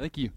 [0.00, 0.30] Thank you.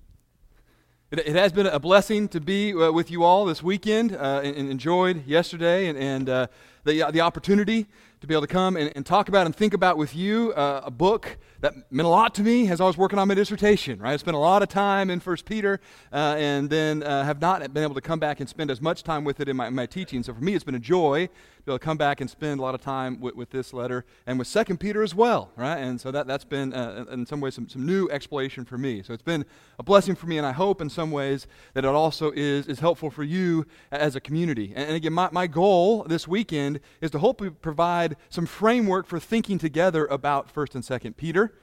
[1.10, 4.42] It, it has been a blessing to be uh, with you all this weekend uh,
[4.44, 6.48] and, and, enjoyed yesterday and, and uh,
[6.84, 7.88] the, the opportunity
[8.24, 10.82] to be able to come and, and talk about and think about with you uh,
[10.86, 14.00] a book that meant a lot to me as I was working on my dissertation,
[14.00, 14.14] right?
[14.14, 17.74] I spent a lot of time in First Peter uh, and then uh, have not
[17.74, 19.86] been able to come back and spend as much time with it in my, my
[19.86, 20.24] teaching.
[20.24, 22.60] So for me, it's been a joy to be able to come back and spend
[22.60, 25.78] a lot of time with, with this letter and with Second Peter as well, right?
[25.78, 29.02] And so that, that's been, uh, in some ways, some, some new exploration for me.
[29.04, 29.46] So it's been
[29.80, 32.80] a blessing for me, and I hope in some ways that it also is, is
[32.80, 34.74] helpful for you as a community.
[34.76, 39.20] And, and again, my, my goal this weekend is to hopefully provide some framework for
[39.20, 41.54] thinking together about 1st and 2nd Peter.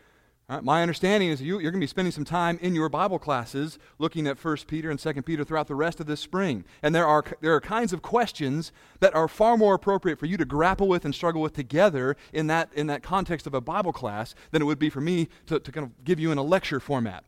[0.50, 3.20] Right, my understanding is you, are going to be spending some time in your Bible
[3.20, 6.64] classes looking at 1 Peter and 2 Peter throughout the rest of this spring.
[6.82, 10.36] And there are, there are kinds of questions that are far more appropriate for you
[10.36, 13.92] to grapple with and struggle with together in that, in that context of a Bible
[13.92, 16.42] class than it would be for me to, to kind of give you in a
[16.42, 17.22] lecture format.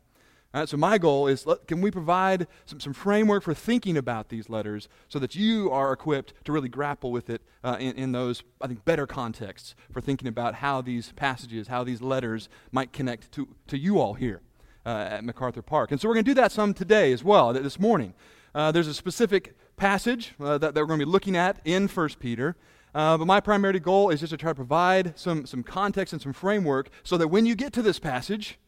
[0.54, 4.28] Right, so my goal is let, can we provide some, some framework for thinking about
[4.28, 8.12] these letters so that you are equipped to really grapple with it uh, in, in
[8.12, 12.92] those, I think, better contexts for thinking about how these passages, how these letters might
[12.92, 14.42] connect to, to you all here
[14.84, 15.90] uh, at MacArthur Park.
[15.90, 18.12] And so we're going to do that some today as well, this morning.
[18.54, 21.88] Uh, there's a specific passage uh, that, that, we're going to be looking at in
[21.88, 22.56] 1 Peter.
[22.94, 26.20] Uh, but my primary goal is just to try to provide some, some context and
[26.20, 28.58] some framework so that when you get to this passage,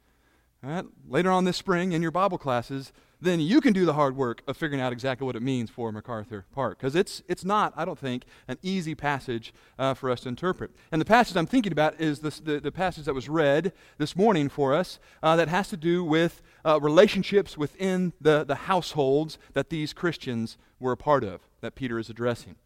[0.69, 4.17] right, later on this spring in your Bible classes, then you can do the hard
[4.17, 6.79] work of figuring out exactly what it means for MacArthur Park.
[6.79, 10.71] Because it's, it's not, I don't think, an easy passage uh, for us to interpret.
[10.93, 14.15] And the passage I'm thinking about is this, the, the passage that was read this
[14.15, 19.39] morning for us uh, that has to do with uh, relationships within the, the households
[19.55, 22.57] that these Christians were a part of, that Peter is addressing.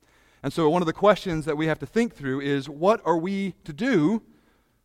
[0.43, 3.17] And so one of the questions that we have to think through is what are
[3.17, 4.23] we to do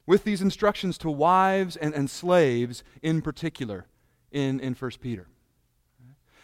[0.05, 3.85] with these instructions to wives and, and slaves in particular
[4.31, 5.27] in, in 1 Peter.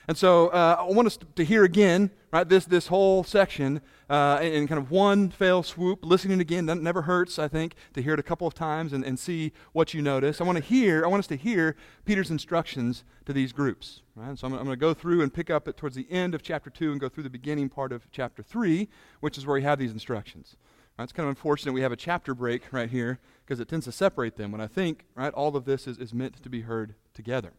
[0.10, 3.80] And so uh, I want us to hear again, right, this, this whole section
[4.10, 6.00] uh, in, in, kind of one fell swoop.
[6.04, 9.20] Listening again never hurts, I think, to hear it a couple of times and, and
[9.20, 10.42] see what you notice.
[10.42, 11.76] I want to hear, I want us to hear
[12.06, 14.02] Peter's instructions to these groups.
[14.16, 14.36] Right?
[14.36, 16.72] So I'm, I'm going to go through and pick up towards the end of chapter
[16.72, 18.90] 2 and go through the beginning part of chapter 3,
[19.20, 20.56] which is where we have these instructions.
[21.04, 23.92] It's kind of unfortunate we have a chapter break right here because it tends to
[23.92, 26.96] separate them when I think, right, all of this is, is meant to be heard
[27.14, 27.54] together.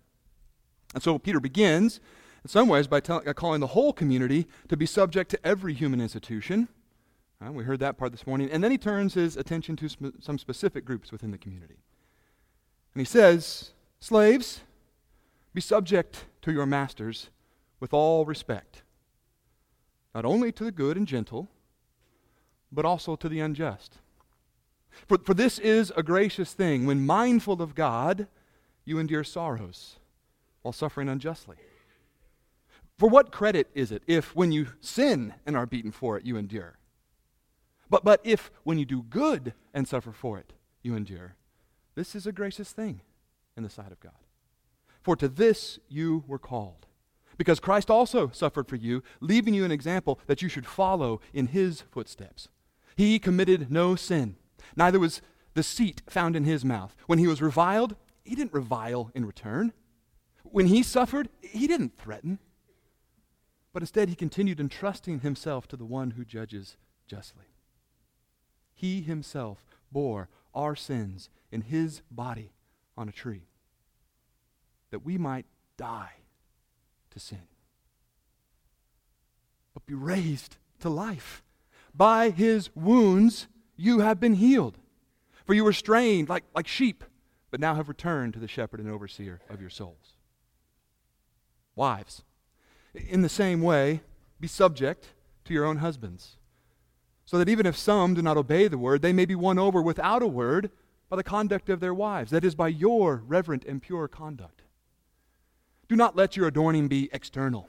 [0.94, 2.00] And so Peter begins,
[2.44, 5.72] in some ways, by tell, uh, calling the whole community to be subject to every
[5.72, 6.68] human institution.
[7.40, 8.50] Right, we heard that part this morning.
[8.50, 11.78] And then he turns his attention to sp- some specific groups within the community.
[12.94, 14.60] And he says, Slaves,
[15.54, 17.30] be subject to your masters
[17.78, 18.82] with all respect,
[20.14, 21.48] not only to the good and gentle,
[22.72, 23.98] but also to the unjust.
[25.06, 26.86] For, for this is a gracious thing.
[26.86, 28.26] When mindful of God,
[28.84, 29.96] you endure sorrows
[30.62, 31.56] while suffering unjustly.
[32.98, 36.36] For what credit is it if, when you sin and are beaten for it, you
[36.36, 36.78] endure?
[37.88, 41.34] But, but if, when you do good and suffer for it, you endure,
[41.94, 43.00] this is a gracious thing
[43.56, 44.12] in the sight of God.
[45.02, 46.86] For to this you were called.
[47.38, 51.48] Because Christ also suffered for you, leaving you an example that you should follow in
[51.48, 52.48] his footsteps.
[53.00, 54.36] He committed no sin
[54.76, 55.22] Neither was
[55.54, 56.94] the deceit found in his mouth.
[57.06, 59.72] When he was reviled, he didn't revile in return.
[60.42, 62.40] When he suffered, he didn't threaten.
[63.72, 67.46] But instead, he continued entrusting himself to the one who judges justly.
[68.74, 72.52] He himself bore our sins in his body
[72.98, 73.46] on a tree,
[74.90, 75.46] that we might
[75.78, 76.16] die
[77.12, 77.48] to sin,
[79.72, 81.42] but be raised to life.
[81.94, 84.78] By his wounds, you have been healed.
[85.46, 87.02] For you were strained like, like sheep,
[87.50, 90.14] but now have returned to the shepherd and overseer of your souls.
[91.74, 92.22] Wives,
[92.94, 94.02] in the same way,
[94.38, 95.08] be subject
[95.44, 96.36] to your own husbands,
[97.24, 99.82] so that even if some do not obey the word, they may be won over
[99.82, 100.70] without a word
[101.08, 104.62] by the conduct of their wives, that is, by your reverent and pure conduct.
[105.88, 107.68] Do not let your adorning be external,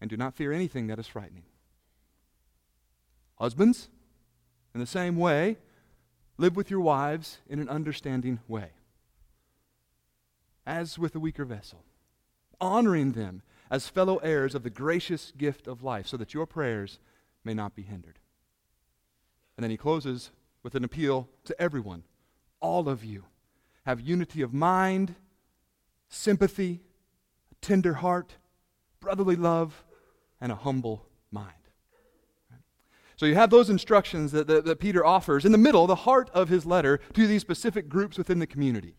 [0.00, 1.44] and do not fear anything that is frightening.
[3.38, 3.88] Husbands,
[4.74, 5.56] in the same way,
[6.36, 8.70] Live with your wives in an understanding way,
[10.66, 11.84] as with a weaker vessel.
[12.60, 16.98] honoring them as fellow heirs of the gracious gift of life, so that your prayers
[17.42, 18.18] may not be hindered.
[19.56, 20.30] And then he closes
[20.62, 22.04] with an appeal to everyone,
[22.60, 23.24] all of you.
[23.84, 25.16] Have unity of mind,
[26.08, 26.80] sympathy,
[27.50, 28.36] a tender heart,
[29.04, 29.84] brotherly love,
[30.40, 31.52] and a humble mind.
[33.16, 36.30] So you have those instructions that, that, that, Peter offers in the middle, the heart
[36.34, 38.96] of his letter, to these specific groups within the community.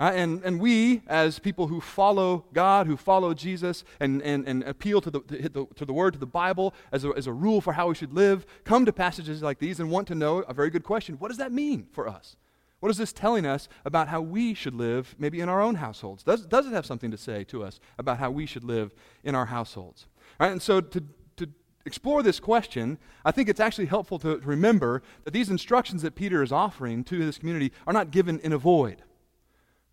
[0.00, 0.16] Right?
[0.16, 5.00] And, and we, as people who follow God, who follow Jesus, and, and, and appeal
[5.02, 7.60] to the, to, the, to the Word, to the Bible, as a, as a rule
[7.60, 10.54] for how we should live, come to passages like these and want to know a
[10.54, 12.36] very good question what does that mean for us?
[12.80, 16.22] What is this telling us about how we should live, maybe in our own households?
[16.22, 18.94] Does, does it have something to say to us about how we should live
[19.24, 20.06] in our households?
[20.38, 21.02] And so to,
[21.38, 21.48] to
[21.84, 26.42] explore this question, I think it's actually helpful to remember that these instructions that Peter
[26.42, 29.02] is offering to this community are not given in a void.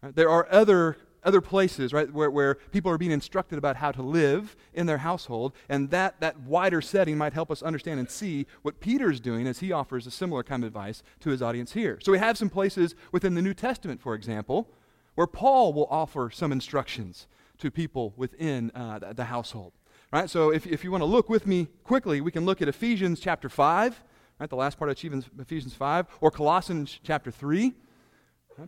[0.04, 0.16] Right?
[0.16, 4.02] There are other, other places right, where, where people are being instructed about how to
[4.02, 8.46] live in their household, and that, that wider setting might help us understand and see
[8.62, 12.00] what Peter's doing as he offers a similar kind of advice to his audience here.
[12.02, 14.70] So we have some places within the New Testament, for example,
[15.16, 19.74] where Paul will offer some instructions to people within uh, the, the household.
[20.12, 20.30] Right?
[20.30, 23.20] So if, if you want to look with me quickly, we can look at Ephesians
[23.20, 24.04] chapter 5,
[24.40, 27.74] right, the last part of Ephesians 5, or Colossians chapter 3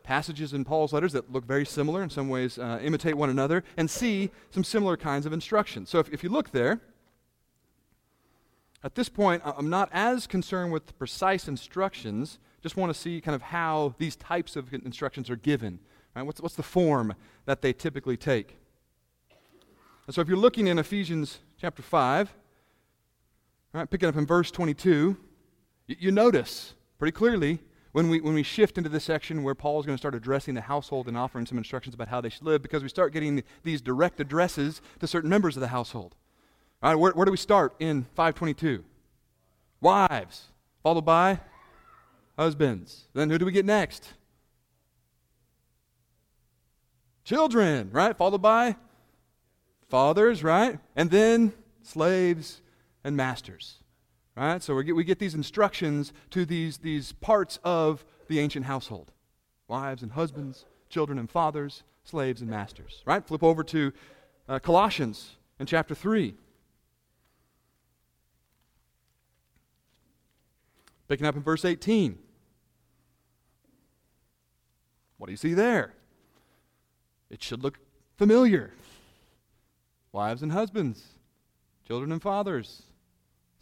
[0.03, 3.63] passages in Paul's letters that look very similar, in some ways uh, imitate one another,
[3.77, 5.89] and see some similar kinds of instructions.
[5.89, 6.81] So if, if you look there,
[8.83, 13.35] at this point, I'm not as concerned with precise instructions, just want to see kind
[13.35, 15.79] of how these types of instructions are given.
[16.15, 16.23] Right?
[16.23, 17.13] What's, what's the form
[17.45, 18.57] that they typically take?
[20.05, 22.33] And so if you're looking in Ephesians chapter 5,
[23.73, 25.17] right, picking up in verse 22,
[25.87, 27.59] you, you notice pretty clearly
[27.97, 30.53] when we, when we shift into the section where Paul is going to start addressing
[30.53, 33.43] the household and offering some instructions about how they should live, because we start getting
[33.63, 36.13] these direct addresses to certain members of the household.
[36.83, 38.83] All right, where, where do we start in 522?
[39.81, 40.43] Wives,
[40.83, 41.39] followed by
[42.37, 43.05] husbands.
[43.15, 44.13] Then who do we get next?
[47.23, 48.15] Children, right?
[48.15, 48.75] Followed by
[49.89, 50.77] fathers, right?
[50.95, 51.51] And then
[51.81, 52.61] slaves
[53.03, 53.79] and masters.
[54.37, 54.61] Right?
[54.61, 59.11] So we get, we get these instructions to these, these parts of the ancient household
[59.67, 63.01] wives and husbands, children and fathers, slaves and masters.
[63.05, 63.25] Right?
[63.25, 63.91] Flip over to
[64.47, 66.35] uh, Colossians in chapter 3.
[71.07, 72.19] Picking up in verse 18.
[75.17, 75.93] What do you see there?
[77.31, 77.79] It should look
[78.17, 78.71] familiar.
[80.11, 81.03] Wives and husbands,
[81.87, 82.83] children and fathers,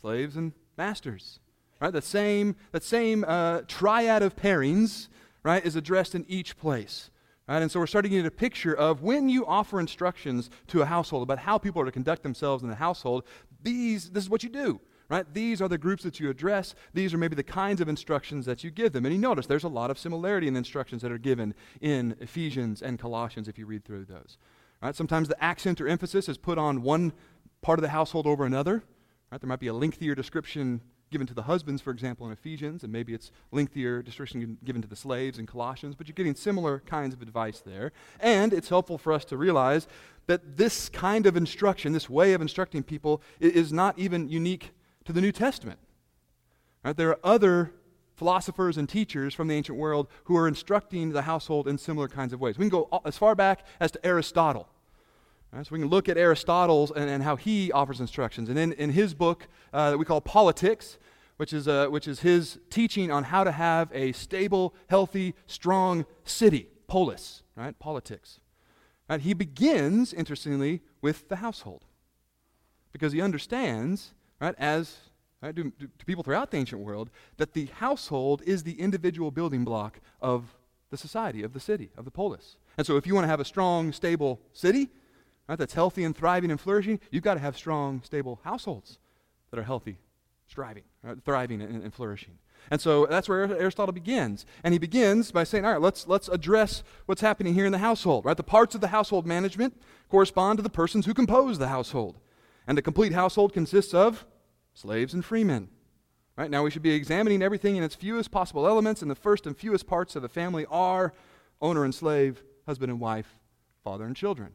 [0.01, 1.39] slaves and masters.
[1.81, 1.91] Right?
[1.91, 5.09] That same, that same uh, triad of pairings
[5.43, 7.09] right, is addressed in each place.
[7.47, 7.61] Right?
[7.61, 10.85] And so we're starting to get a picture of when you offer instructions to a
[10.85, 13.23] household about how people are to conduct themselves in the household,
[13.61, 14.79] these, this is what you do.
[15.07, 15.31] Right?
[15.31, 16.73] These are the groups that you address.
[16.95, 19.05] These are maybe the kinds of instructions that you give them.
[19.05, 22.15] And you notice there's a lot of similarity in the instructions that are given in
[22.19, 24.39] Ephesians and Colossians if you read through those.
[24.81, 24.95] Right?
[24.95, 27.13] Sometimes the accent or emphasis is put on one
[27.61, 28.81] part of the household over another.
[29.35, 29.41] Right?
[29.41, 30.79] There might be a lengthier description
[31.11, 34.87] given to the husbands, for example, in Ephesians, and maybe it's lengthier description given to
[34.87, 37.91] the slaves in Colossians, but you're getting similar kinds of advice there.
[38.21, 39.89] And it's helpful for us to realize
[40.27, 44.71] that this kind of instruction, this way of instructing people, is not even unique
[45.03, 45.79] to the New Testament.
[46.85, 46.95] Right?
[46.95, 47.73] There are other
[48.15, 52.31] philosophers and teachers from the ancient world who are instructing the household in similar kinds
[52.31, 52.57] of ways.
[52.57, 54.69] We can go as far back as to Aristotle.
[55.55, 58.49] Right, so we can look at Aristotle's and, and how he offers instructions.
[58.49, 60.97] And in, in his book uh, that we call Politics,
[61.37, 66.05] which is, uh, which is his teaching on how to have a stable, healthy, strong
[66.25, 67.79] city, polis, right?
[67.79, 68.41] Politics.
[69.09, 69.21] Right?
[69.21, 71.85] He begins, interestingly, with the household.
[72.91, 74.97] Because he understands, right, as
[75.41, 79.63] right, to, to people throughout the ancient world, that the household is the individual building
[79.63, 80.57] block of
[80.89, 82.57] the society, of the city, of the polis.
[82.77, 84.89] And so if you want to have a strong, stable city,
[85.47, 88.97] right, that's healthy and thriving and flourishing, you've got to have strong, stable households
[89.51, 89.97] that are healthy,
[90.47, 92.37] striving, right, thriving, and, and flourishing.
[92.71, 94.45] And so that's where Aristotle begins.
[94.63, 97.77] And he begins by saying, all right, let's, let's address what's happening here in the
[97.77, 98.25] household.
[98.25, 98.37] Right?
[98.37, 102.17] The parts of the household management correspond to the persons who compose the household.
[102.67, 104.25] And the complete household consists of
[104.73, 105.69] slaves and freemen.
[106.35, 106.49] Right?
[106.49, 109.55] Now we should be examining everything in its fewest possible elements, and the first and
[109.55, 111.13] fewest parts of the family are
[111.61, 113.39] owner and slave, husband and wife,
[113.83, 114.51] father and children.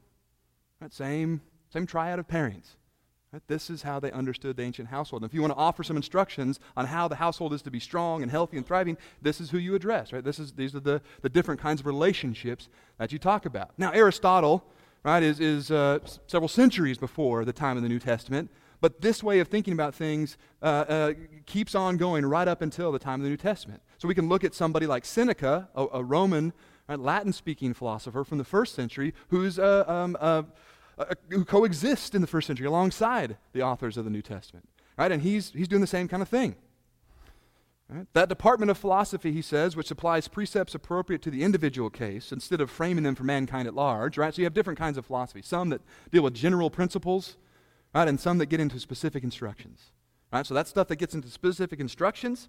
[0.80, 0.92] Right?
[0.92, 1.40] Same,
[1.72, 2.76] same triad of pairings.
[3.32, 3.42] Right?
[3.46, 5.22] This is how they understood the ancient household.
[5.22, 7.80] And if you want to offer some instructions on how the household is to be
[7.80, 10.12] strong and healthy and thriving, this is who you address.
[10.12, 10.24] Right?
[10.24, 12.68] This is, these are the, the different kinds of relationships
[12.98, 13.70] that you talk about.
[13.78, 14.64] Now, Aristotle
[15.04, 18.50] right, is, is uh, several centuries before the time of the New Testament.
[18.80, 21.12] But this way of thinking about things uh, uh,
[21.44, 23.82] keeps on going right up until the time of the New Testament.
[23.98, 26.54] So we can look at somebody like Seneca, a, a Roman,
[26.90, 30.42] right, Latin speaking philosopher from the first century, who's, uh, um, uh,
[30.98, 34.68] uh, who coexists in the first century alongside the authors of the New Testament.
[34.98, 35.12] Right?
[35.12, 36.56] And he's, he's doing the same kind of thing.
[37.88, 38.06] Right?
[38.12, 42.60] That department of philosophy, he says, which applies precepts appropriate to the individual case instead
[42.60, 44.34] of framing them for mankind at large, right?
[44.34, 45.42] So you have different kinds of philosophy.
[45.42, 45.80] Some that
[46.12, 47.36] deal with general principles,
[47.94, 48.06] right?
[48.06, 49.92] And some that get into specific instructions,
[50.32, 50.46] right?
[50.46, 52.48] So that's stuff that gets into specific instructions,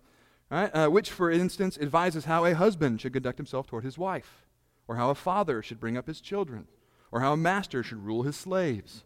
[0.52, 0.70] right?
[0.76, 4.46] Uh, which, for instance, advises how a husband should conduct himself toward his wife,
[4.88, 6.68] or how a father should bring up his children,
[7.12, 9.04] or how a master should rule his slaves.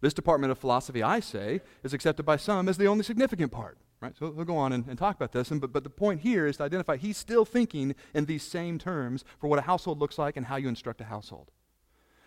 [0.00, 3.78] This department of philosophy, I say, is accepted by some as the only significant part.
[4.00, 4.14] Right?
[4.18, 5.50] So he'll go on and, and talk about this.
[5.50, 8.78] And, but, but the point here is to identify he's still thinking in these same
[8.78, 11.50] terms for what a household looks like and how you instruct a household.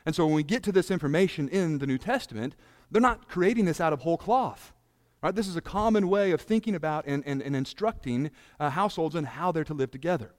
[0.05, 2.55] And so when we get to this information in the New Testament,
[2.89, 4.73] they're not creating this out of whole cloth.
[5.21, 5.35] Right?
[5.35, 9.27] This is a common way of thinking about and, and, and instructing uh, households and
[9.27, 10.31] how they're to live together.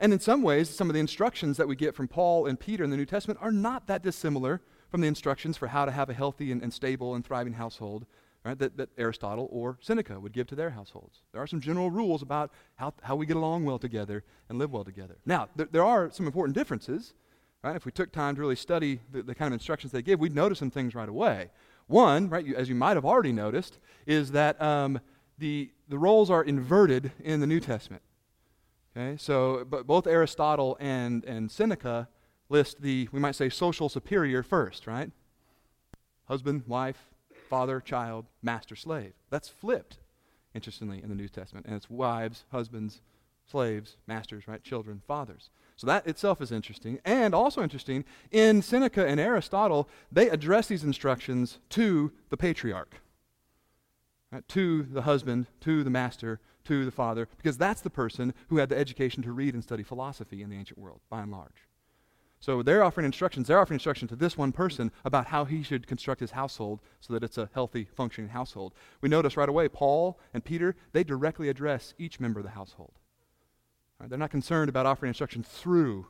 [0.00, 2.84] And in some ways, some of the instructions that we get from Paul and Peter
[2.84, 6.08] in the New Testament are not that dissimilar from the instructions for how to have
[6.08, 8.06] a healthy and, and stable and thriving household
[8.44, 11.22] right, that, that Aristotle or Seneca would give to their households.
[11.32, 14.70] There are some general rules about how, how we get along well together and live
[14.70, 15.16] well together.
[15.26, 17.14] Now, there, there are some important differences.
[17.64, 17.74] Right?
[17.74, 20.34] If we took time to really study the, the kind of instructions they give, we'd
[20.34, 21.50] notice some things right away.
[21.88, 25.00] One, right, as you might have already noticed, is that um,
[25.38, 28.02] the, the roles are inverted in the New Testament.
[28.96, 32.08] Okay, so but both Aristotle and, and Seneca
[32.48, 35.10] list the, we might say, social superior first, right?
[36.24, 37.10] Husband, wife,
[37.48, 39.12] father, child, master, slave.
[39.30, 39.98] That's flipped,
[40.54, 41.66] interestingly, in the New Testament.
[41.66, 43.00] And it's wives, husbands,
[43.50, 44.62] slaves, masters, right?
[44.62, 45.50] Children, fathers.
[45.78, 46.98] So that itself is interesting.
[47.04, 53.00] And also interesting, in Seneca and Aristotle, they address these instructions to the patriarch,
[54.32, 54.46] right?
[54.48, 58.70] to the husband, to the master, to the father, because that's the person who had
[58.70, 61.68] the education to read and study philosophy in the ancient world, by and large.
[62.40, 63.46] So they're offering instructions.
[63.46, 67.12] They're offering instruction to this one person about how he should construct his household so
[67.12, 68.74] that it's a healthy, functioning household.
[69.00, 72.94] We notice right away, Paul and Peter, they directly address each member of the household.
[74.08, 76.06] They're not concerned about offering instruction through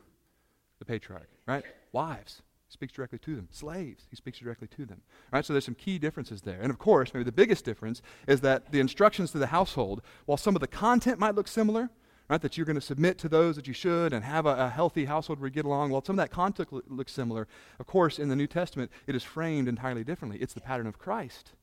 [0.79, 1.63] the patriarch, right?
[1.91, 3.47] Wives, he speaks directly to them.
[3.51, 5.01] Slaves, he speaks directly to them.
[5.31, 5.43] Right?
[5.43, 6.59] So there's some key differences there.
[6.61, 10.37] And of course, maybe the biggest difference is that the instructions to the household, while
[10.37, 11.89] some of the content might look similar,
[12.29, 12.41] right?
[12.41, 15.05] That you're going to submit to those that you should and have a, a healthy
[15.05, 15.89] household where you get along.
[15.89, 17.47] Well, some of that content lo- looks similar.
[17.79, 20.39] Of course, in the New Testament, it is framed entirely differently.
[20.39, 21.53] It's the pattern of Christ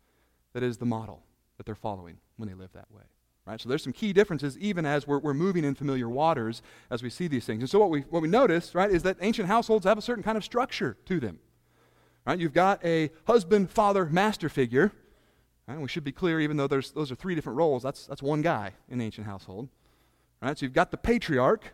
[0.52, 1.22] that is the model
[1.56, 3.04] that they're following when they live that way.
[3.46, 3.60] Right?
[3.60, 7.10] So there's some key differences even as we're, we're moving in familiar waters as we
[7.10, 7.62] see these things.
[7.62, 10.24] And so what we, what we notice, right, is that ancient households have a certain
[10.24, 11.38] kind of structure to them.
[12.26, 12.40] Right?
[12.40, 14.90] You've got a husband, father, master figure.
[15.68, 15.80] Right?
[15.80, 18.42] We should be clear, even though there's, those are three different roles, that's, that's one
[18.42, 19.68] guy in ancient household.
[20.42, 20.58] Right?
[20.58, 21.72] So you've got the patriarch,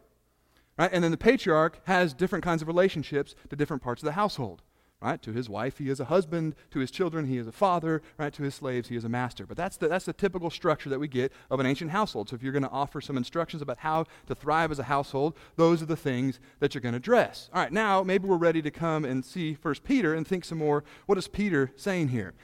[0.79, 0.91] right?
[0.93, 4.62] And then the patriarch has different kinds of relationships to different parts of the household.
[5.02, 5.21] Right?
[5.23, 6.54] To his wife, he is a husband.
[6.71, 8.02] To his children, he is a father.
[8.18, 8.32] Right?
[8.35, 9.47] To his slaves, he is a master.
[9.47, 12.28] But that's the, that's the typical structure that we get of an ancient household.
[12.28, 15.37] So if you're going to offer some instructions about how to thrive as a household,
[15.56, 17.50] those are the things that you're going to address.
[17.52, 20.59] All right, now maybe we're ready to come and see First Peter and think some
[20.59, 20.85] more.
[21.06, 22.35] What is Peter saying here?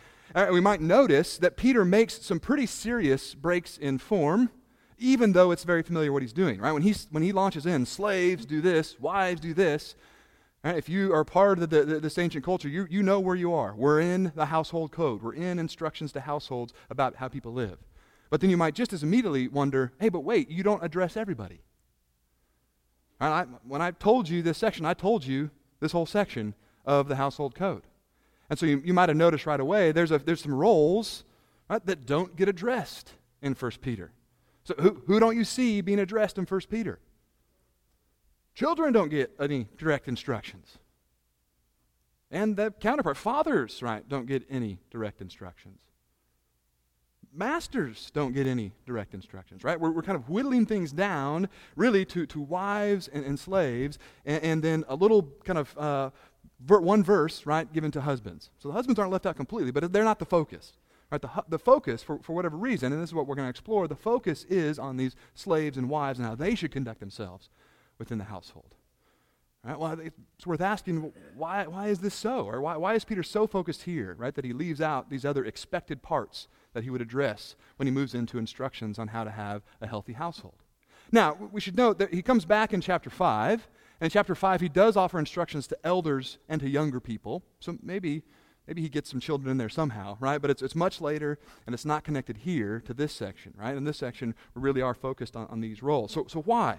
[0.53, 4.51] we might notice that Peter makes some pretty serious breaks in form
[4.99, 6.73] even though it's very familiar what he's doing, right?
[6.73, 9.95] When, he's, when he launches in, slaves do this, wives do this.
[10.69, 10.77] Right?
[10.77, 13.55] If you are part of the, the, this ancient culture, you, you know where you
[13.55, 13.75] are.
[13.75, 17.79] We're in the household code, we're in instructions to households about how people live.
[18.29, 21.63] But then you might just as immediately wonder hey, but wait, you don't address everybody.
[23.19, 26.53] I, when I told you this section, I told you this whole section
[26.85, 27.85] of the household code.
[28.51, 31.25] And so you, you might have noticed right away there's, a, there's some roles
[31.71, 34.13] right, that don't get addressed in 1 Peter.
[34.65, 36.99] So who, who don't you see being addressed in 1 Peter?
[38.59, 40.79] Children don't get any direct instructions.
[42.29, 45.79] And the counterpart, fathers, right, don't get any direct instructions.
[47.33, 49.79] Masters don't get any direct instructions, right?
[49.79, 54.43] We're, we're kind of whittling things down, really, to, to wives and, and slaves, and,
[54.43, 56.11] and, then a little kind of uh,
[56.59, 58.51] ver- one verse, right, given to husbands.
[58.59, 60.73] So the husbands aren't left out completely, but they're not the focus.
[61.13, 63.51] Right, the, the focus, for, for whatever reason, and this is what we're going to
[63.51, 67.51] explore, the focus is on these slaves and wives and how they should conduct themselves
[67.99, 68.75] within the household.
[69.65, 69.79] Right?
[69.79, 72.47] Well, it's worth asking why, why is this so?
[72.47, 75.45] Or why, why is Peter so focused here, right, that he leaves out these other
[75.45, 79.63] expected parts that he would address when he moves into instructions on how to have
[79.81, 80.63] a healthy household?
[81.11, 83.69] Now, we should note that he comes back in chapter 5
[84.01, 87.43] And in chapter 5, he does offer instructions to elders and to younger people.
[87.61, 88.23] So maybe,
[88.67, 90.41] maybe he gets some children in there somehow, right?
[90.41, 93.77] But it's, it's much later, and it's not connected here to this section, right?
[93.77, 96.13] In this section, we really are focused on, on these roles.
[96.13, 96.79] So, so why?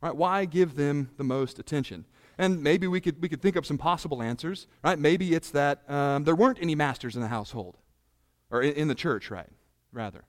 [0.00, 0.14] Right?
[0.14, 2.04] Why give them the most attention?
[2.38, 4.98] And maybe we could, we could think up some possible answers, right?
[4.98, 7.76] Maybe it's that um, there weren't any masters in the household,
[8.50, 9.48] or in, in the church, right?
[9.92, 10.22] Rather.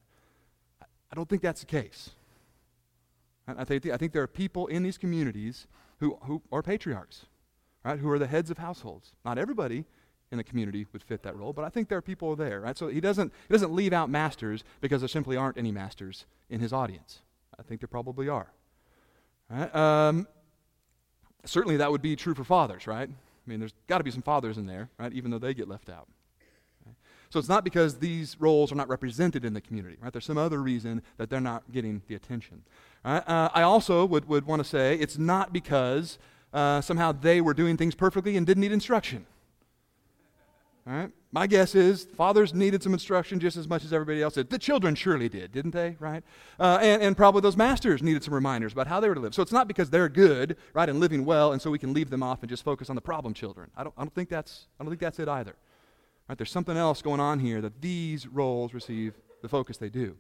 [0.82, 2.12] I don't think that's the case.
[3.48, 5.68] I think, I think there are people in these communities
[6.00, 7.26] who, who are patriarchs,
[7.84, 9.14] right, who are the heads of households.
[9.26, 9.86] Not everybody
[10.32, 12.78] in the community would fit that role, but I think there are people there, right?
[12.78, 16.60] So he doesn't, he doesn't leave out masters because there simply aren't any masters in
[16.60, 17.22] his audience.
[17.58, 18.52] I think there probably are.
[19.50, 19.74] Right?
[19.76, 20.28] Um,
[21.46, 23.10] certainly that would be true for fathers, right?
[23.10, 25.68] I mean, there's got to be some fathers in there, right, even though they get
[25.68, 26.08] left out.
[27.30, 30.12] So it's not because these roles are not represented in the community, right?
[30.12, 32.64] There's some other reason that they're not getting the attention.
[33.06, 33.28] Right?
[33.28, 36.18] Uh, I also would, would want to say it's not because
[36.54, 39.28] uh, somehow they were doing things perfectly and didn't need instruction.
[40.90, 41.12] Right?
[41.32, 44.50] My guess is fathers needed some instruction just as much as everybody else did.
[44.50, 45.96] The children surely did, didn't they?
[46.00, 46.24] Right?
[46.60, 49.36] Uh, and, and probably those masters needed some reminders about how they were to live.
[49.36, 52.10] So it's not because they're good, right, and living well, and so we can leave
[52.10, 53.70] them off and just focus on the problem children.
[53.78, 55.56] I don't, I don't think that's I don't think that's it either.
[56.28, 56.40] Right?
[56.40, 60.18] There's something else going on here that these roles receive the focus they do.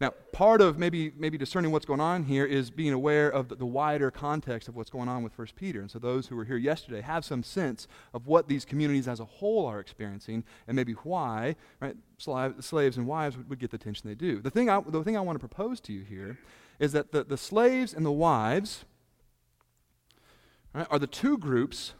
[0.00, 3.56] Now, part of maybe, maybe discerning what's going on here is being aware of the,
[3.56, 5.80] the, wider context of what's going on with 1 Peter.
[5.80, 9.18] And so those who were here yesterday have some sense of what these communities as
[9.18, 13.76] a whole are experiencing and maybe why right, slaves and wives would, would, get the
[13.76, 14.40] attention they do.
[14.40, 16.38] The thing I, the thing I want to propose to you here
[16.78, 18.84] is that the, the slaves and the wives
[20.72, 21.94] right, are the two groups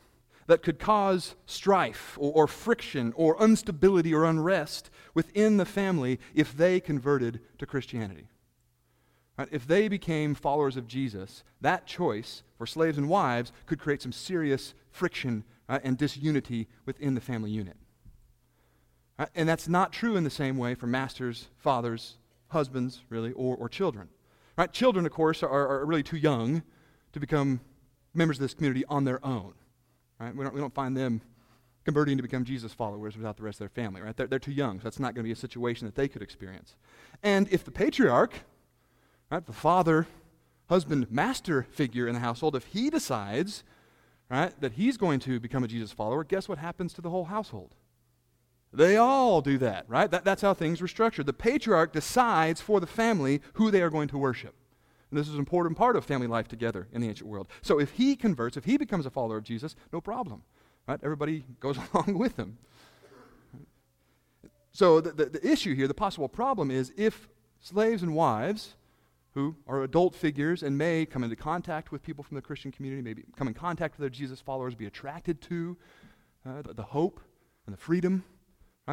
[0.48, 6.56] that could cause strife or, or, friction or instability or unrest within the family if
[6.56, 8.28] they converted to Christianity.
[9.38, 9.48] Right?
[9.52, 14.10] If they became followers of Jesus, that choice for slaves and wives could create some
[14.10, 17.76] serious friction right, and disunity within the family unit.
[19.18, 19.28] Right?
[19.34, 22.16] And that's not true in the same way for masters, fathers,
[22.48, 24.08] husbands, really, or, or children.
[24.56, 24.72] Right?
[24.72, 26.62] Children, of course, are, are really too young
[27.12, 27.60] to become
[28.14, 29.52] members of this community on their own.
[30.20, 30.34] Right?
[30.34, 31.20] We, don't, we don't find them
[31.84, 34.00] converting to become Jesus followers without the rest of their family.
[34.00, 34.16] Right?
[34.16, 36.22] They're, they're too young, so that's not going to be a situation that they could
[36.22, 36.76] experience.
[37.22, 38.34] And if the patriarch,
[39.30, 40.06] right, the father,
[40.68, 43.64] husband, master figure in the household, if he decides
[44.30, 47.24] right, that he's going to become a Jesus follower, guess what happens to the whole
[47.24, 47.74] household?
[48.72, 50.10] They all do that, right?
[50.10, 51.26] That, that's how things were structured.
[51.26, 54.54] The patriarch decides for the family who they are going to worship.
[55.10, 57.48] And this is an important part of family life together in the ancient world.
[57.62, 60.42] So if he converts, if he becomes a follower of Jesus, no problem.
[60.86, 61.00] Right?
[61.02, 62.58] Everybody goes along with him.
[64.72, 67.28] So the, the, the issue here, the possible problem is if
[67.60, 68.74] slaves and wives
[69.34, 73.02] who are adult figures and may come into contact with people from the Christian community,
[73.02, 75.76] maybe come in contact with their Jesus followers, be attracted to
[76.46, 77.20] uh, the, the hope
[77.66, 78.24] and the freedom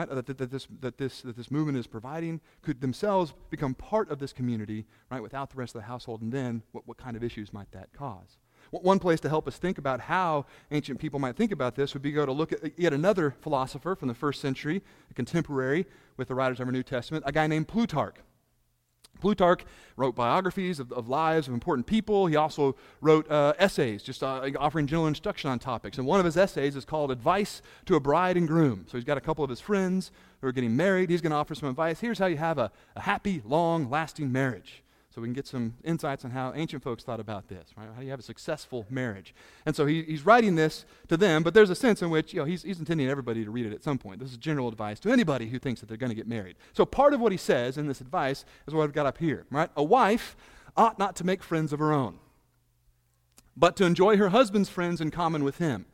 [0.02, 3.74] right, that, that, that, this, that, this, that this movement is providing could themselves become
[3.74, 6.98] part of this community right, without the rest of the household, and then what, what
[6.98, 8.38] kind of issues might that cause?
[8.72, 12.02] One place to help us think about how ancient people might think about this would
[12.02, 15.86] be go to look at uh, yet another philosopher from the first century, a contemporary
[16.18, 18.18] with the writers of our New Testament, a guy named Plutarch.
[19.19, 19.65] Plutarch
[19.97, 22.28] wrote biographies of, of, lives of important people.
[22.28, 25.97] He also wrote uh, essays, just uh, offering general instruction on topics.
[25.97, 28.86] And one of his essays is called Advice to a Bride and Groom.
[28.89, 31.10] So he's got a couple of his friends who are getting married.
[31.10, 31.99] He's going to offer some advice.
[31.99, 34.84] Here's how you have a, a happy, long lasting marriage
[35.15, 37.88] so we can get some insights on how ancient folks thought about this, right?
[37.88, 39.34] How do you have a successful marriage?
[39.65, 42.41] And so he, he's writing this to them, but there's a sense in which you
[42.41, 44.19] know, he's, he's intending everybody to read it at some point.
[44.19, 46.58] This is general advice to anybody who thinks that they're going to get married.
[46.73, 49.45] So part of what he says in this advice is what I've got up here,
[49.49, 49.69] right?
[49.78, 50.36] A wife
[50.75, 52.19] ought not to make friends of her own,
[53.56, 55.86] but to enjoy her husband's friends in common with him.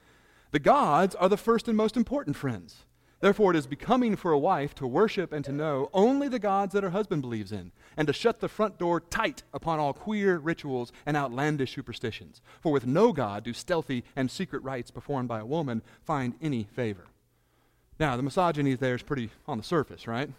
[0.50, 2.86] The gods are the first and most important friends.
[3.22, 6.74] Therefore, it is becoming for a wife to worship and to know only the gods
[6.74, 10.40] that her husband believes in, and to shut the front door tight upon all queer
[10.40, 12.42] rituals and outlandish superstitions.
[12.62, 16.64] For with no god do stealthy and secret rites performed by a woman find any
[16.64, 17.06] favor.
[18.00, 20.32] Now, the misogyny there is pretty on the surface, right?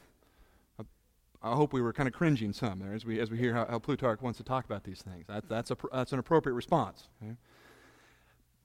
[1.45, 3.67] I hope we were kind of cringing some there as we, as we hear how,
[3.67, 5.27] how Plutarch wants to talk about these things.
[5.27, 7.09] That, that's, a, that's an appropriate response.
[7.23, 7.35] Okay?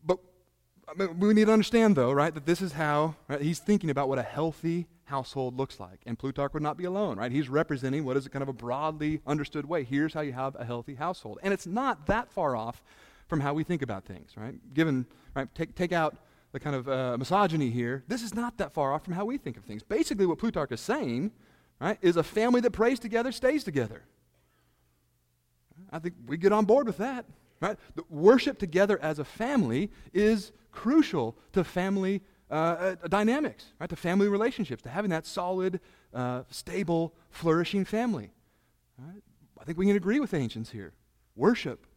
[0.06, 0.20] But
[0.96, 4.20] we need to understand, though, right, that this is how right, he's thinking about what
[4.20, 6.00] a healthy household looks like.
[6.06, 7.32] And Plutarch would not be alone, right?
[7.32, 9.84] He's representing what is a kind of a broadly understood way.
[9.84, 11.40] Here's how you have a healthy household.
[11.44, 12.82] And it's not that far off
[13.28, 14.56] from how we think about things, right?
[14.74, 16.16] Given, right, take, take out
[16.52, 19.38] the kind of uh, misogyny here, this is not that far off from how we
[19.38, 19.84] think of things.
[19.84, 21.32] Basically, what Plutarch is saying,
[21.80, 24.04] right, is a family that prays together stays together.
[25.92, 27.26] I think we get on board with that.
[27.60, 27.78] Right?
[27.96, 32.54] The worship together as a family is crucial to family uh,
[33.04, 33.90] uh, dynamics, right?
[33.90, 35.80] To family relationships, to having that solid,
[36.14, 38.32] uh, stable, flourishing family.
[38.98, 39.22] Right?
[39.60, 40.94] I think we can agree with ancients here.
[41.36, 41.88] Worship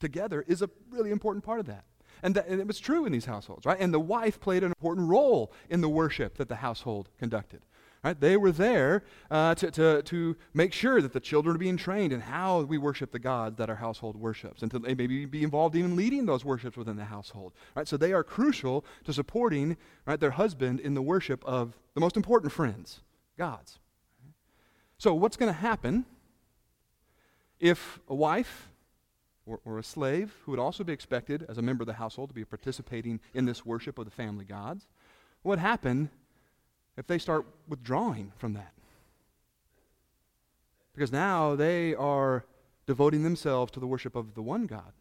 [0.00, 1.84] together is a really important part of that.
[2.22, 3.78] And, that, and it was true in these households, right?
[3.80, 7.64] And the wife played an important role in the worship that the household conducted.
[8.02, 8.18] Right?
[8.18, 12.14] They were there uh, to, to, to make sure that the children are being trained
[12.14, 15.76] in how we worship the God that our household worships, and to maybe be involved
[15.76, 17.52] in leading those worships within the household.
[17.74, 17.86] Right?
[17.86, 22.16] So they are crucial to supporting right, their husband in the worship of the most
[22.16, 23.00] important friends,
[23.36, 23.78] gods.
[24.96, 26.06] So what's going to happen
[27.58, 28.70] if a wife
[29.46, 32.30] or, or, a slave, who would also be expected as a member of the household
[32.30, 34.86] to be participating in this worship of the family gods,
[35.42, 36.10] what would happen
[36.96, 38.72] if they start withdrawing from that.
[40.94, 42.44] Because now they are
[42.86, 44.92] devoting themselves to the worship of the one God.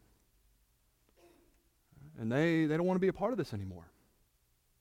[2.19, 3.89] And they, they don't want to be a part of this anymore.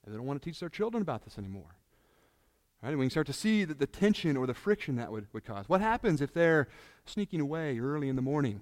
[0.04, 1.76] And they don't want to teach their children about this anymore.
[2.82, 2.90] Right?
[2.90, 5.44] And we can start to see that the tension or the friction that would, would
[5.44, 5.68] cause.
[5.68, 6.68] What happens if they're
[7.06, 8.60] sneaking away early in the morning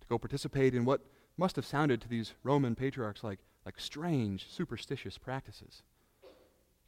[0.00, 1.00] to go participate in what
[1.36, 5.82] must have sounded to these Roman patriarchs like, like strange, superstitious practices?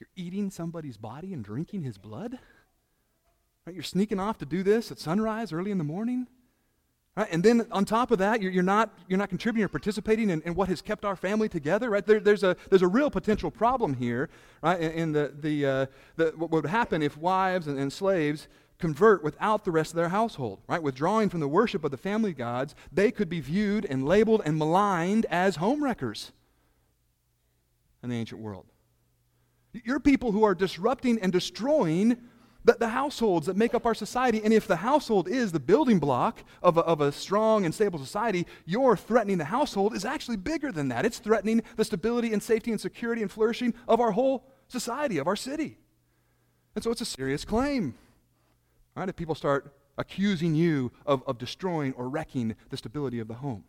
[0.02, 2.36] You're eating somebody's body and drinking his blood?
[3.64, 3.72] Right?
[3.72, 6.26] You're sneaking off to do this at sunrise early in the morning?
[7.14, 7.28] Right?
[7.30, 10.42] And then on top of that, you're, you're, not, you're not contributing or participating in,
[10.42, 11.88] in what has kept our family together.
[11.88, 12.04] Right?
[12.04, 14.28] There, there's, a, there's a real potential problem here
[14.60, 14.80] right?
[14.80, 15.86] in, the, the, uh,
[16.16, 18.48] the, what would happen if wives and, and slaves
[18.80, 20.82] convert without the rest of their household, right?
[20.82, 24.58] Withdrawing from the worship of the family gods, they could be viewed and labeled and
[24.58, 26.32] maligned as homewreckers
[28.02, 28.66] in the ancient world.
[29.72, 32.18] You're people who are disrupting and destroying
[32.64, 34.40] the, the, households that make up our society.
[34.44, 37.98] And if the household is the building block of a, of a strong and stable
[37.98, 41.04] society, your threatening the household is actually bigger than that.
[41.04, 45.26] It's threatening the stability and safety and security and flourishing of our whole society, of
[45.26, 45.78] our city.
[46.74, 47.94] And so it's a serious claim.
[48.94, 49.08] Right?
[49.08, 53.64] If people start accusing you of, of destroying or wrecking the stability of the home.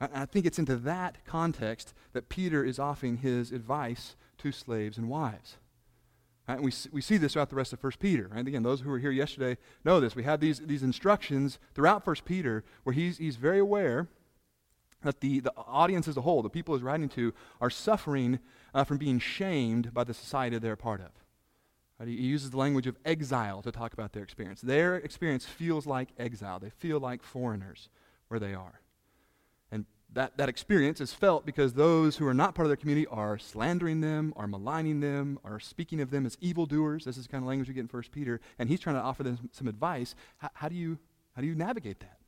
[0.00, 5.08] I think it's into that context that Peter is offering his advice to slaves and
[5.08, 5.56] wives.
[6.48, 6.56] Right?
[6.56, 8.28] And we, we see this throughout the rest of 1 Peter.
[8.32, 8.46] Right?
[8.46, 10.14] Again, those who were here yesterday know this.
[10.14, 14.08] We have these, these instructions throughout 1 Peter where he's, he's very aware
[15.02, 18.38] that the, the audience as a whole, the people he's writing to, are suffering
[18.74, 21.10] uh, from being shamed by the society they're a part of.
[21.98, 22.08] Right?
[22.08, 24.60] He, he uses the language of exile to talk about their experience.
[24.60, 27.88] Their experience feels like exile, they feel like foreigners
[28.28, 28.80] where they are
[30.12, 33.38] that, that experience is felt because those who are not part of their community are
[33.38, 37.04] slandering them, are maligning them, are speaking of them as evildoers.
[37.04, 38.40] This is the kind of language we get in 1 Peter.
[38.58, 40.14] And he's trying to offer them some advice.
[40.38, 40.98] How, how do, you,
[41.34, 42.18] how do you navigate that?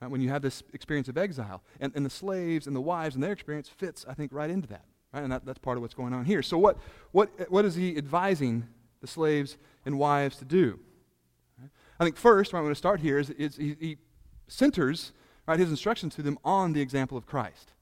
[0.00, 1.62] Right, when you have this experience of exile.
[1.80, 4.68] And, and the slaves and the wives and their experience fits, I think, right into
[4.68, 4.84] that.
[5.12, 5.22] Right?
[5.22, 6.42] And that, that's part of what's going on here.
[6.42, 6.78] So, what,
[7.10, 8.66] what, what is he advising
[9.00, 10.78] the slaves and wives to do?
[11.60, 11.70] Right?
[11.98, 13.96] I think first, what I'm going to start here is, is he, he
[14.46, 15.12] centers
[15.46, 17.72] right, his instructions to them on the example of Christ.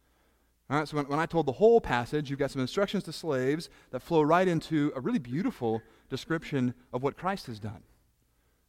[0.71, 3.13] All right, so when, when I told the whole passage, you've got some instructions to
[3.13, 7.83] slaves that flow right into a really beautiful description of what Christ has done.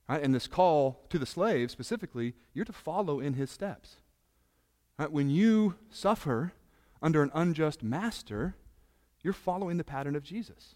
[0.08, 3.98] Right, and this call to the slaves specifically, you're to follow in his steps.
[4.98, 6.54] Right, when you suffer
[7.02, 8.56] under an unjust master,
[9.22, 10.76] you're following the pattern of Jesus.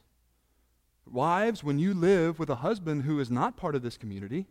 [1.06, 4.48] Wives, when you live with a husband who is not part of this community,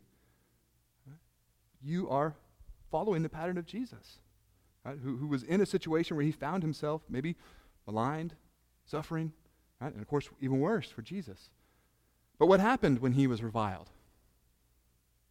[1.83, 2.35] you are
[2.92, 4.20] following the pattern of Jesus,
[4.85, 4.98] right?
[5.02, 7.37] who, who was in a situation where he found himself maybe
[7.87, 8.35] maligned,
[8.85, 9.33] suffering,
[9.81, 9.92] right?
[9.92, 11.50] and of course, even worse for Jesus.
[12.38, 13.90] But what happened when he was reviled?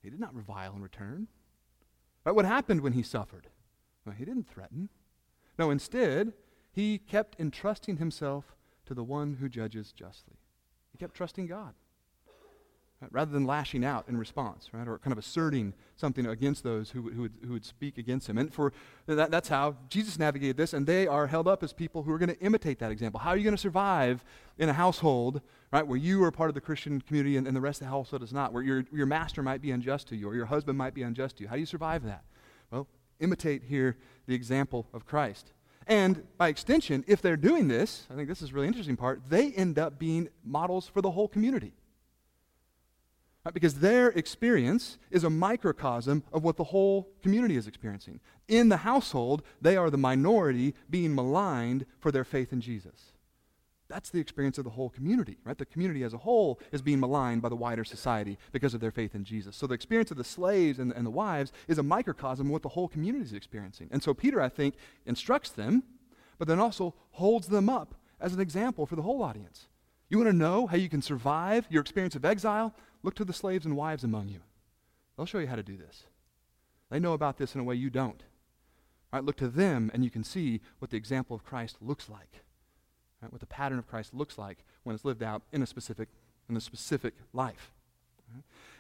[0.02, 1.28] He did not revile in return.
[2.26, 2.36] Right?
[2.36, 3.48] What happened when he suffered?
[4.06, 4.90] Well, he didn't threaten.
[5.60, 6.34] No, instead,
[6.74, 8.56] he kept entrusting himself
[8.88, 10.38] to the one who judges justly.
[10.92, 11.76] He kept trusting God
[13.02, 13.12] right?
[13.12, 14.88] rather than lashing out in response, right?
[14.88, 18.38] Or kind of asserting something against those who, who, would, who would speak against him.
[18.38, 18.74] And for
[19.08, 22.18] that, that's how Jesus navigated this, and they are held up as people who are
[22.18, 23.20] going to imitate that example.
[23.20, 24.24] How are you going to survive
[24.58, 27.62] in a household, right, where you are part of the Christian community and, and the
[27.62, 30.28] rest of the household is not, where your, your master might be unjust to you
[30.30, 31.50] or your husband might be unjust to you?
[31.50, 32.24] How do you survive that?
[32.72, 32.88] Well,
[33.20, 35.52] imitate here the example of Christ.
[35.88, 39.22] And by extension, if they're doing this, I think this is a really interesting part,
[39.30, 41.74] they end up being models for the whole community.
[43.44, 43.54] Right?
[43.54, 48.20] Because their experience is a microcosm of what the whole community is experiencing.
[48.48, 53.14] In the household, they are the minority being maligned for their faith in Jesus.
[53.92, 55.58] that's the experience of the whole community, right?
[55.58, 58.92] The community as a whole is being maligned by the wider society because of their
[58.92, 59.56] faith in Jesus.
[59.58, 62.62] So the experience of the slaves and, and the wives is a microcosm of what
[62.62, 63.90] the whole community is experiencing.
[63.92, 64.76] And so Peter, I think,
[65.06, 65.84] instructs them,
[66.40, 69.68] but then also holds them up as an example for the whole audience.
[70.10, 72.74] You want to know how you can survive your experience of exile?
[73.04, 74.42] Look to the slaves and wives among you.
[75.16, 76.04] They'll show you how to do this.
[76.90, 78.24] They know about this in a way you don't.
[79.12, 82.10] All right, look to them, and you can see what the example of Christ looks
[82.10, 82.44] like.
[83.22, 86.10] Right, what the pattern of Christ looks like when it's lived out in a specific,
[86.50, 87.72] in a specific life.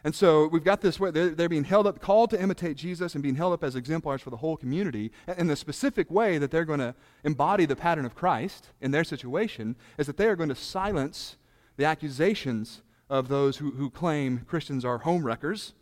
[0.03, 3.21] And so we've got this way, they're, being held up, called to imitate Jesus and
[3.21, 5.11] being held up as exemplars for the whole community.
[5.27, 9.03] And the specific way that they're going to embody the pattern of Christ in their
[9.03, 11.37] situation is that they are going to silence
[11.77, 15.73] the accusations of those who, who claim Christians are home wreckers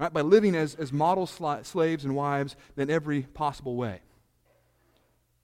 [0.00, 4.00] right, by living as, as model sli- slaves and wives in every possible way.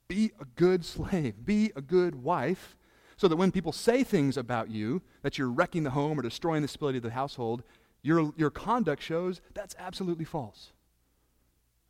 [0.09, 2.77] Be a good slave, be a good wife,
[3.17, 6.61] so that when people say things about you, that you're wrecking the home or destroying
[6.61, 7.63] the stability of the household,
[8.03, 10.73] your, your conduct shows that's absolutely false.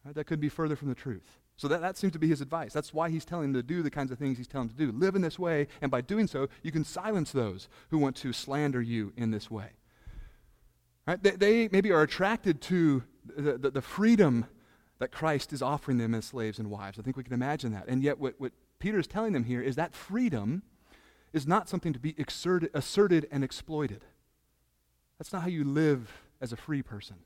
[0.04, 0.14] Right?
[0.14, 1.38] That could be further from the truth.
[1.56, 2.72] So that, that seems to be his advice.
[2.72, 4.92] That's why he's telling them to do the kinds of things he's telling them to
[4.92, 4.98] do.
[4.98, 8.32] Live in this way, and by doing so, you can silence those who want to
[8.32, 9.70] slander you in this way.
[11.06, 11.22] Right?
[11.22, 13.02] They, they maybe are attracted to
[13.36, 14.46] the, the, the, freedom
[14.98, 16.98] that Christ is offering them as slaves and wives.
[16.98, 17.86] I think we can imagine that.
[17.88, 20.62] And yet, what, what Peter is telling them here is that freedom
[21.32, 24.04] is not something to be exerted, asserted and exploited.
[25.18, 27.16] That's not how you live as a free person.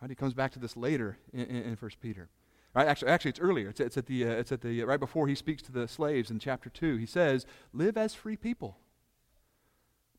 [0.00, 0.10] Right?
[0.10, 2.28] He comes back to this later in, in, in 1 Peter.
[2.74, 2.88] Right?
[2.88, 3.68] Actually, actually, it's earlier.
[3.68, 5.86] It's, it's at the, uh, it's at the, uh, right before he speaks to the
[5.86, 6.96] slaves in chapter 2.
[6.96, 8.78] He says, Live as free people,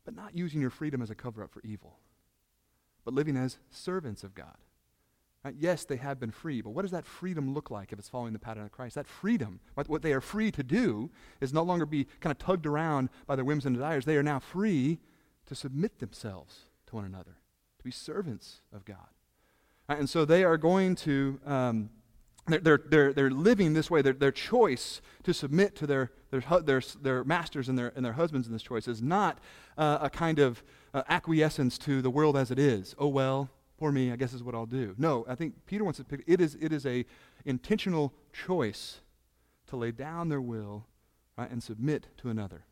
[0.05, 1.99] but not using your freedom as a cover up for evil
[3.05, 4.57] but living as servants of God.
[5.43, 5.55] Right?
[5.57, 8.33] Yes, they have been free, but what does that freedom look like if it's following
[8.33, 8.95] the pattern of Christ?
[8.95, 12.39] That freedom, what, what they are free to do, is no longer be kind of
[12.39, 14.05] tugged around by their whims and desires.
[14.05, 14.99] They are now free
[15.45, 17.37] to submit themselves to one another,
[17.77, 18.97] to be servants of God.
[19.87, 19.99] Right?
[19.99, 21.39] And so they are going to.
[21.45, 21.89] Um,
[22.47, 24.01] they're, they're, they're, living this way.
[24.01, 28.13] Their, their choice to submit to their, their, their, their masters and their, and their
[28.13, 29.39] husbands in this choice is not
[29.77, 32.95] uh, a kind of uh, acquiescence to the world as it is.
[32.99, 34.93] Oh, well, poor me, I guess is what I'll do.
[34.97, 37.05] No, I think Peter wants to pick, it is, it is a
[37.45, 39.01] intentional choice
[39.67, 40.85] to lay down their will
[41.37, 42.65] right, and submit to another.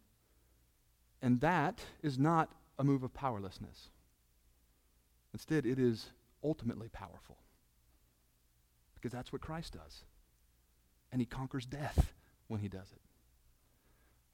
[1.21, 3.89] And that is not a move of powerlessness.
[5.33, 6.11] Instead, it is
[6.43, 7.37] ultimately powerful
[9.03, 10.05] because that's what Christ does.
[11.11, 12.13] And he conquers death
[12.47, 13.01] when he does it.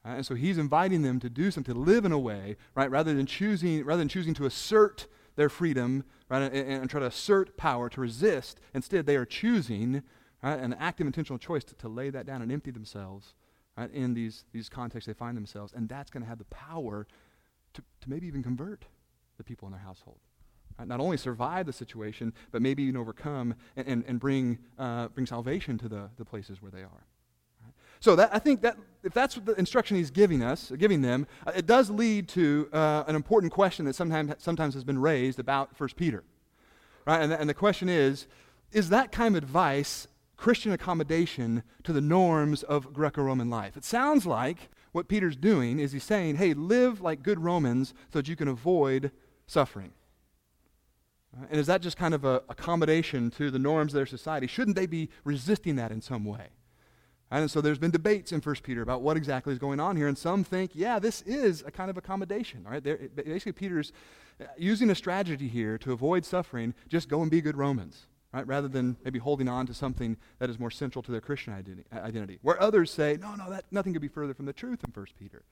[0.05, 0.17] Right?
[0.17, 3.11] And so he's inviting them to do something, to live in a way, right, rather
[3.15, 7.57] than choosing, rather than choosing to assert their freedom, right, and, and, try to assert
[7.57, 8.59] power, to resist.
[8.75, 10.03] Instead, they are choosing
[10.43, 13.33] right, an active, intentional choice to, to lay that down and empty themselves
[13.75, 15.73] right, in these, these contexts they find themselves.
[15.73, 17.07] And that's going to have the power
[17.73, 18.85] to, to maybe even convert
[19.37, 20.19] the people in their household.
[20.79, 25.07] Uh, not only survive the situation, but maybe even overcome and, and, and bring, uh,
[25.09, 27.05] bring salvation to the, the places where they are.
[27.99, 31.51] So that, I think that if that's the instruction he's giving us, giving them, uh,
[31.53, 35.77] it does lead to uh, an important question that sometimes, sometimes has been raised about
[35.77, 36.23] 1 Peter.
[37.05, 37.21] Right?
[37.21, 38.27] And, and the question is,
[38.71, 43.75] is that kind of advice Christian accommodation to the norms of Greco-Roman life?
[43.75, 48.19] It sounds like what Peter's doing is he's saying, hey, live like good Romans so
[48.19, 49.11] that you can avoid
[49.45, 49.91] suffering.
[51.49, 54.47] And is that just kind of a accommodation to the norms of their society?
[54.47, 56.49] Shouldn't they be resisting that in some way?
[57.31, 60.07] And so there's been debates in 1 Peter about what exactly is going on here,
[60.07, 62.63] and some think, yeah, this is a kind of accommodation.
[62.63, 63.91] Right, basically, Peter's
[64.41, 66.73] uh, using a strategy here to avoid suffering.
[66.87, 68.47] Just go and be good Romans, right?
[68.47, 71.53] Rather than maybe holding on to something that is more central to their Christian
[71.93, 72.39] identity.
[72.41, 75.05] Where others say, no, no, that nothing could be further from the truth in 1
[75.19, 75.43] Peter.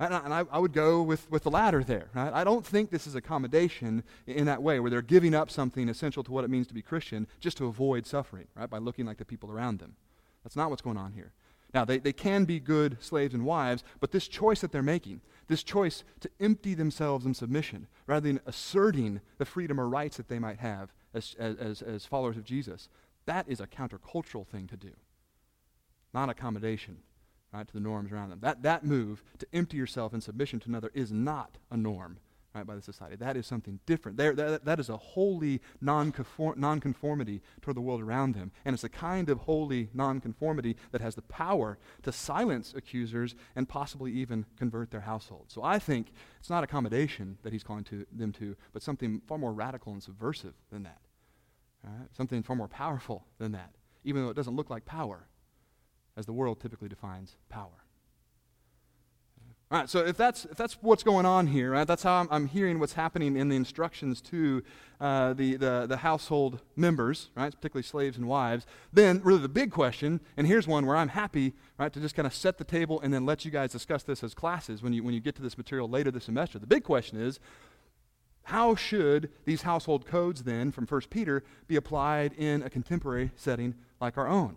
[0.00, 2.08] And I, I would go with, with the latter there.
[2.14, 2.32] Right?
[2.32, 6.22] I don't think this is accommodation in that way, where they're giving up something essential
[6.22, 9.18] to what it means to be Christian just to avoid suffering, right, by looking like
[9.18, 9.96] the people around them.
[10.44, 11.32] That's not what's going on here.
[11.74, 15.20] Now, they, they can be good slaves and wives, but this choice that they're making,
[15.48, 20.28] this choice to empty themselves in submission, rather than asserting the freedom or rights that
[20.28, 22.88] they might have as, as, as followers of Jesus,
[23.26, 24.92] that is a countercultural thing to do,
[26.14, 26.98] not accommodation
[27.52, 28.40] right, to the norms around them.
[28.40, 32.18] That, that move to empty yourself in submission to another is not a norm
[32.54, 33.16] right, by the society.
[33.16, 34.18] That is something different.
[34.18, 38.52] That, that is a holy nonconform, nonconformity toward the world around them.
[38.64, 43.68] And it's a kind of holy nonconformity that has the power to silence accusers and
[43.68, 45.46] possibly even convert their household.
[45.48, 49.38] So I think it's not accommodation that he's calling to them to, but something far
[49.38, 51.00] more radical and subversive than that.
[51.84, 52.08] Right?
[52.12, 55.28] Something far more powerful than that, even though it doesn't look like power
[56.18, 57.84] as the world typically defines power.
[59.70, 62.28] All right, so if that's, if that's what's going on here, right, that's how I'm,
[62.30, 64.62] I'm hearing what's happening in the instructions to
[64.98, 69.70] uh, the, the, the household members, right, particularly slaves and wives, then really the big
[69.70, 72.98] question, and here's one where I'm happy right, to just kind of set the table
[73.02, 75.42] and then let you guys discuss this as classes when you, when you get to
[75.42, 76.58] this material later this semester.
[76.58, 77.38] The big question is,
[78.44, 83.74] how should these household codes then from 1 Peter be applied in a contemporary setting
[84.00, 84.56] like our own?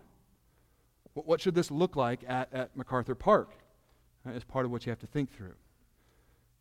[1.14, 3.50] What should this look like at, at MacArthur Park?
[4.24, 5.54] Right, is part of what you have to think through.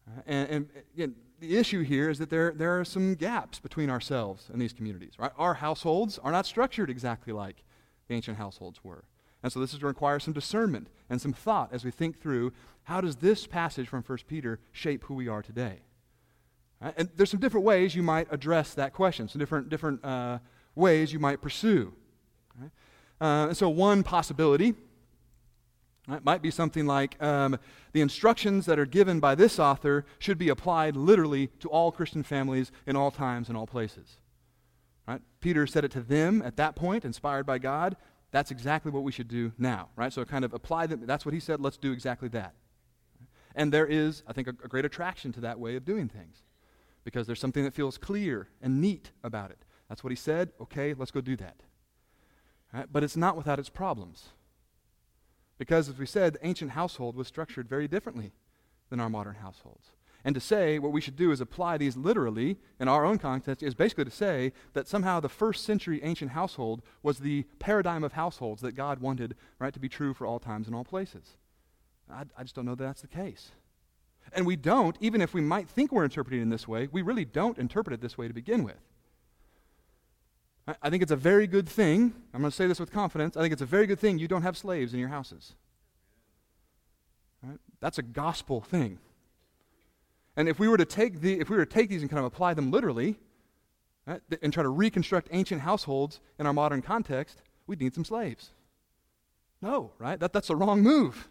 [0.07, 3.89] Uh, and, and again, the issue here is that there, there are some gaps between
[3.89, 5.13] ourselves and these communities.
[5.17, 5.31] Right?
[5.37, 7.63] Our households are not structured exactly like
[8.07, 9.03] the ancient households were.
[9.43, 12.53] And so this is to require some discernment and some thought as we think through
[12.83, 15.79] how does this passage from 1 Peter shape who we are today?
[16.79, 16.93] Right?
[16.97, 20.39] And there's some different ways you might address that question, some different, different uh,
[20.75, 21.93] ways you might pursue.
[22.59, 22.71] Right?
[23.21, 24.73] Uh, and so one possibility
[26.09, 27.57] it might be something like um,
[27.93, 32.23] the instructions that are given by this author should be applied literally to all Christian
[32.23, 34.17] families in all times and all places.
[35.07, 35.21] Right?
[35.39, 37.95] Peter said it to them at that point, inspired by God.
[38.31, 40.11] That's exactly what we should do now, right?
[40.11, 41.05] So kind of apply them.
[41.05, 41.59] That's what he said.
[41.59, 42.55] Let's do exactly that.
[43.55, 46.43] And there is, I think, a, a great attraction to that way of doing things
[47.03, 49.65] because there's something that feels clear and neat about it.
[49.89, 50.51] That's what he said.
[50.61, 51.57] Okay, let's go do that.
[52.73, 52.87] Right?
[52.91, 54.29] But it's not without its problems.
[55.57, 58.31] Because, as we said, the ancient household was structured very differently
[58.89, 59.89] than our modern households.
[60.23, 63.63] And to say what we should do is apply these literally in our own context
[63.63, 68.13] is basically to say that somehow the first century ancient household was the paradigm of
[68.13, 71.37] households that God wanted right, to be true for all times and all places.
[72.09, 73.51] I, I just don't know that that's the case.
[74.33, 77.01] And we don't, even if we might think we're interpreting it in this way, we
[77.01, 78.79] really don't interpret it this way to begin with.
[80.81, 82.13] I think it's a very good thing.
[82.33, 83.37] I'm going to say this with confidence.
[83.37, 85.53] I think it's a very good thing you don't have slaves in your houses.
[87.43, 87.57] Right?
[87.79, 88.99] That's a gospel thing.
[90.35, 92.19] And if we were to take the, if we were to take these and kind
[92.19, 93.17] of apply them literally,
[94.05, 98.51] right, and try to reconstruct ancient households in our modern context, we'd need some slaves.
[99.61, 100.19] No, right?
[100.19, 101.29] That, that's a wrong move.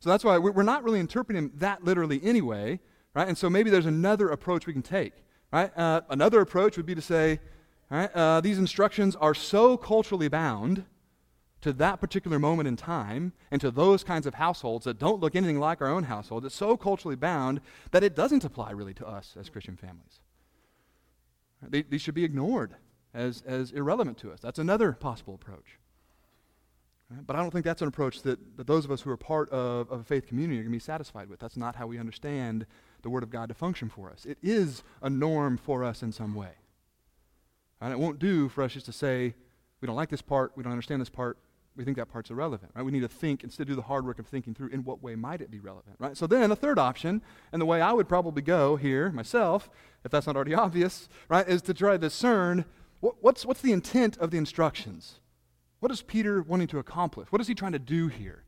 [0.00, 2.80] So that's why we're not really interpreting that literally anyway,
[3.14, 3.26] right?
[3.26, 5.12] And so maybe there's another approach we can take,
[5.52, 5.76] right?
[5.76, 7.40] Uh, another approach would be to say,
[7.90, 8.10] Right?
[8.14, 10.84] Uh, these instructions are so culturally bound
[11.60, 15.34] to that particular moment in time and to those kinds of households that don't look
[15.34, 16.44] anything like our own household.
[16.44, 20.20] It's so culturally bound that it doesn't apply really to us as Christian families.
[21.62, 22.74] They, these should be ignored
[23.12, 24.38] as, as irrelevant to us.
[24.40, 25.78] That's another possible approach.
[27.10, 27.26] Right?
[27.26, 29.50] But I don't think that's an approach that, that those of us who are part
[29.50, 31.40] of, of a faith community are going to be satisfied with.
[31.40, 32.66] That's not how we understand
[33.02, 34.26] the Word of God to function for us.
[34.26, 36.50] It is a norm for us in some way.
[37.80, 39.34] And it won't do for us just to say,
[39.80, 41.38] we don't like this part, we don't understand this part,
[41.76, 42.84] we think that part's irrelevant, right?
[42.84, 45.00] We need to think, instead of do the hard work of thinking through in what
[45.00, 46.16] way might it be relevant, right?
[46.16, 49.70] So then a third option, and the way I would probably go here myself,
[50.04, 52.64] if that's not already obvious, right, is to try to discern
[53.00, 55.20] what, what's, what's the intent of the instructions?
[55.78, 57.30] What is Peter wanting to accomplish?
[57.30, 58.42] What is he trying to do here?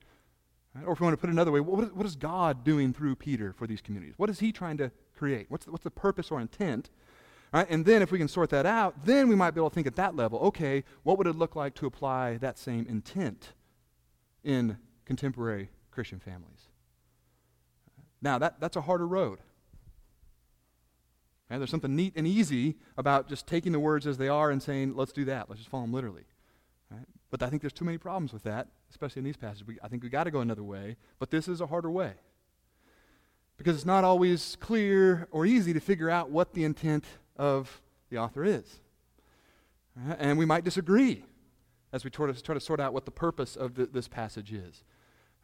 [0.75, 0.85] Right?
[0.85, 3.15] Or if we want to put it another way, what, what is God doing through
[3.15, 4.15] Peter for these communities?
[4.17, 5.47] What is he trying to create?
[5.49, 6.91] What's the, what's the purpose or intent
[7.53, 7.67] Right?
[7.69, 9.87] And then if we can sort that out, then we might be able to think
[9.87, 13.55] at that level, okay, what would it look like to apply that same intent
[14.45, 16.69] in contemporary Christian families?
[18.23, 19.41] Now, that, that's a harder road.
[21.49, 24.95] There's something neat and easy about just taking the words as they are and saying,
[24.95, 25.51] let's do that.
[25.51, 26.23] Let's just follow them literally.
[26.91, 27.07] Right?
[27.31, 29.67] But I think there's too many problems with that, especially in these passages.
[29.67, 32.13] We, I think we've got to go another way, but this is a harder way.
[33.57, 37.05] Because it's not always clear or easy to figure out what the intent
[37.41, 38.81] of the author is.
[39.97, 41.25] Uh, and we might disagree
[41.93, 44.53] as we try to, try to sort out what the purpose of the, this passage
[44.53, 44.85] is.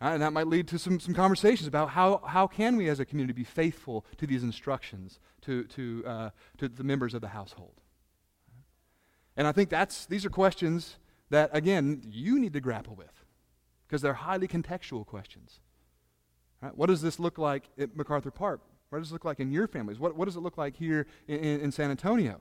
[0.00, 3.00] Uh, and that might lead to some, some conversations about how, how can we as
[3.00, 7.28] a community be faithful to these instructions to, to, uh, to the members of the
[7.28, 7.80] household.
[9.37, 10.96] And I think that's, these are questions
[11.30, 13.24] that, again, you need to grapple with
[13.87, 15.61] because they're highly contextual questions.
[16.61, 16.76] Right?
[16.76, 18.61] What does this look like at MacArthur Park?
[18.96, 19.98] What does it look like in your families?
[19.98, 22.40] What, what does it look like here in, in, San Antonio?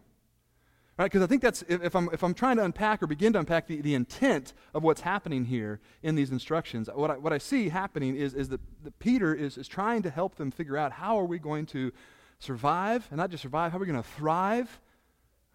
[0.98, 1.08] Right?
[1.08, 3.40] Because I think that's, if, if, I'm, if I'm trying to unpack or begin to
[3.40, 7.40] unpack the, the intent of what's happening here in these instructions, what I, what I
[7.40, 10.94] see happening is, is that, that Peter is, is trying to help them figure out
[10.94, 11.92] how are we going to
[12.40, 14.80] survive, and not just survive, how are we going to thrive?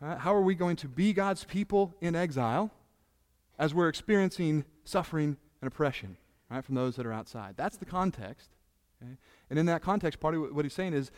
[0.03, 0.19] Right?
[0.19, 2.71] How are we going to be God's people in exile
[3.59, 6.19] as we're experiencing suffering and oppression
[6.51, 7.55] right, from those that are outside?
[7.57, 8.51] That's the context.
[9.03, 9.17] Okay?
[9.51, 11.11] And in that context, part of what he's saying is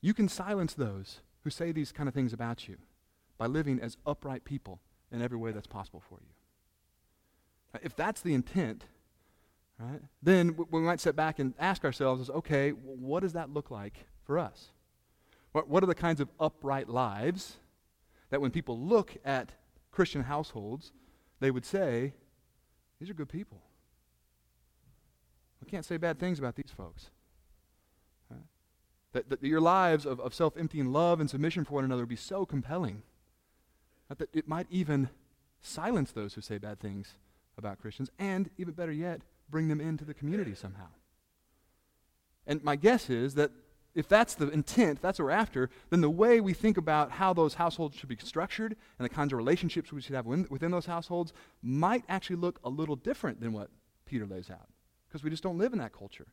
[0.00, 2.78] you can silence those who say these kind of things about you
[3.38, 4.80] by living as upright people
[5.12, 7.80] in every way that's possible for you.
[7.82, 8.84] If that's the intent,
[9.78, 10.00] right?
[10.22, 14.38] Then we might sit back and ask ourselves, okay, what does that look like for
[14.38, 14.70] us?
[15.52, 17.56] What, what are the kinds of upright lives
[18.30, 19.52] that when people look at
[19.90, 20.92] Christian households,
[21.40, 22.14] they would say,
[22.98, 23.60] these are good people.
[25.62, 27.10] We can't say bad things about these folks.
[29.12, 32.08] That, that your lives of, of self emptying love and submission for one another would
[32.08, 33.02] be so compelling
[34.08, 35.08] that it might even
[35.60, 37.14] silence those who say bad things
[37.56, 40.88] about Christians, and even better yet, bring them into the community somehow.
[42.46, 43.50] And my guess is that
[43.94, 47.10] if that's the intent, if that's what we're after, then the way we think about
[47.10, 50.70] how those households should be structured and the kinds of relationships we should have within
[50.70, 51.32] those households
[51.62, 53.68] might actually look a little different than what
[54.06, 54.68] Peter lays out.
[55.08, 56.28] Because we just don't live in that culture.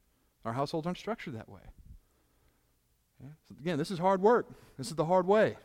[0.45, 1.61] Our households aren't structured that way.
[3.21, 3.29] Yeah?
[3.47, 4.47] So again, this is hard work.
[4.77, 5.57] This is the hard way.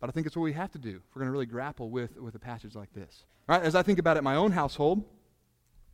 [0.00, 1.90] But I think it's what we have to do if we're going to really grapple
[1.90, 3.24] with, with a passage like this.
[3.46, 5.04] Right, as I think about it, my own household,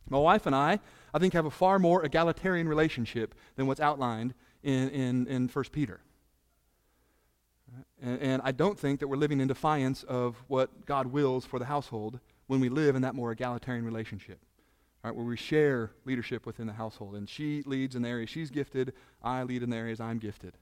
[0.09, 0.79] my wife and I,
[1.13, 5.65] I think, have a far more egalitarian relationship than what's outlined in, in, in 1
[5.71, 6.01] Peter.
[8.01, 11.59] And, and, I don't think that we're living in defiance of what God wills for
[11.59, 14.39] the household when we live in that more egalitarian relationship,
[15.03, 17.15] right, where we share leadership within the household.
[17.15, 20.53] And she leads in the areas she's gifted, I lead in the areas I'm gifted.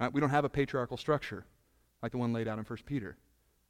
[0.00, 0.12] Right?
[0.12, 1.44] We don't have a patriarchal structure
[2.02, 3.16] like the one laid out in 1 Peter.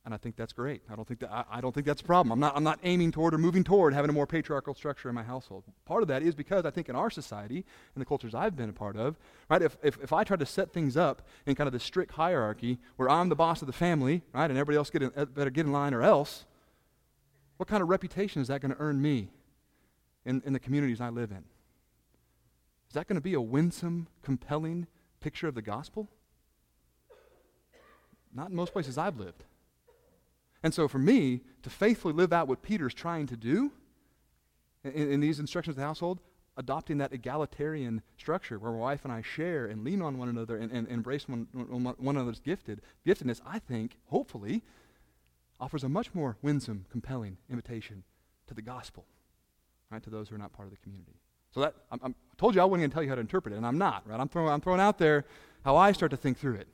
[0.05, 0.81] And I think that's great.
[0.91, 2.33] I don't think, that, I, I, don't think that's a problem.
[2.33, 5.15] I'm not, I'm not aiming toward or moving toward having a more patriarchal structure in
[5.15, 5.65] my household.
[5.85, 8.71] Part of that is because I think in our society, in the cultures I've been
[8.71, 9.19] a part of,
[9.51, 12.13] right, if, if, if I try to set things up in kind of this strict
[12.13, 15.27] hierarchy where I'm the boss of the family, right, and everybody else get in, uh,
[15.27, 16.47] better get in line or else,
[17.59, 19.29] what kind of reputation is that going to earn me
[20.25, 21.45] in, in the communities I live in?
[22.89, 24.87] Is that going to be a winsome, compelling
[25.21, 26.09] picture of the gospel?
[28.35, 29.45] Not in most places I've lived.
[30.63, 33.73] And so for me, to faithfully live out what Peter's trying to do
[34.85, 36.21] in, in these instructions of the household,
[36.57, 40.57] adopting that egalitarian structure where my wife and I share and lean on one another
[40.57, 41.47] and, and, embrace one,
[42.01, 44.63] another's gifted, giftedness, I think, hopefully,
[45.59, 48.03] offers a much more winsome, compelling invitation
[48.47, 49.07] to the gospel,
[49.91, 51.21] right, to those who are not part of the community.
[51.53, 53.55] So that, I'm, I'm, told you I wasn't going to tell you how to interpret
[53.55, 54.21] it, and I'm not, right?
[54.21, 55.25] I'm throwing, I'm throwing out there
[55.65, 56.69] how I start to think through it.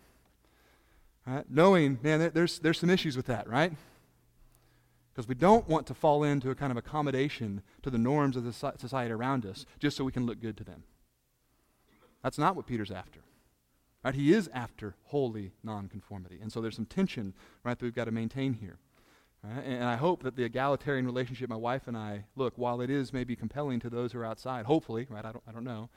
[1.27, 1.45] Right?
[1.51, 3.73] Knowing, man, there's, there's some issues with that, right?
[5.13, 8.45] Because we don't want to fall into a kind of accommodation to the norms of
[8.45, 10.85] the society around us just so we can look good to them.
[12.23, 13.21] That's not what Peter's after.
[14.05, 14.15] Right?
[14.15, 16.39] He is after holy nonconformity.
[16.41, 18.79] And so there's some tension right, that we've got to maintain here.
[19.43, 19.65] Right?
[19.65, 23.13] And I hope that the egalitarian relationship my wife and I, look, while it is
[23.13, 25.89] maybe compelling to those who are outside, hopefully, right, I don't, I don't know,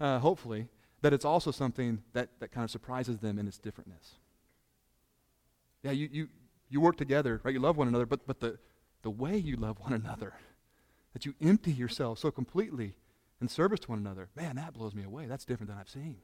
[0.00, 0.68] uh, hopefully,
[1.00, 4.18] that it's also something that, that kind of surprises them in its differentness.
[5.88, 6.28] Yeah, you, you,
[6.68, 7.54] you work together, right?
[7.54, 8.58] You love one another, but, but the,
[9.02, 10.34] the way you love one another,
[11.14, 12.94] that you empty yourself so completely
[13.40, 15.26] in service to one another, man, that blows me away.
[15.26, 16.16] That's different than I've seen.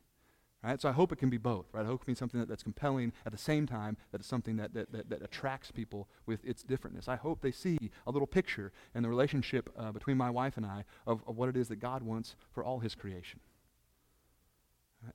[0.63, 0.81] Right?
[0.81, 1.67] So I hope it can be both.
[1.73, 1.83] Right?
[1.83, 4.29] I hope it can be something that, that's compelling at the same time that it's
[4.29, 7.09] something that, that, that, that, attracts people with its differentness.
[7.09, 10.67] I hope they see a little picture in the relationship uh, between my wife and
[10.67, 13.41] I of, of what it is that God wants for all his creation.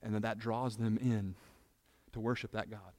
[0.02, 1.34] And that that draws them in
[2.12, 2.92] to worship that God.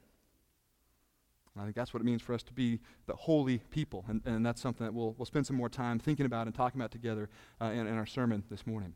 [1.59, 4.05] I think that's what it means for us to be the holy people.
[4.07, 6.79] And, and that's something that we'll, we'll spend some more time thinking about and talking
[6.79, 7.29] about together
[7.59, 8.93] uh, in, in, our sermon this morning.